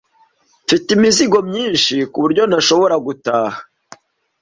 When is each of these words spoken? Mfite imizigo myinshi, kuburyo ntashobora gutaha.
Mfite 0.63 0.87
imizigo 0.97 1.37
myinshi, 1.49 1.95
kuburyo 2.11 2.43
ntashobora 2.45 2.95
gutaha. 3.05 3.57